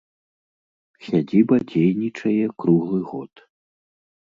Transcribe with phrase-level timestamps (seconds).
[1.07, 3.33] Сядзіба дзейнічае круглы год.